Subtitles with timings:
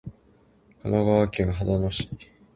[0.81, 2.09] 神奈川県秦野市